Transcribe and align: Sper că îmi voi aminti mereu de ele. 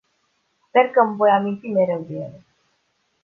Sper 0.67 0.87
că 0.89 0.99
îmi 0.99 1.15
voi 1.15 1.29
aminti 1.29 1.67
mereu 1.67 2.03
de 2.07 2.13
ele. 2.13 2.43